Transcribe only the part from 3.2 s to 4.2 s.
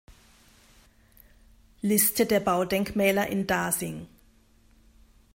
in Dasing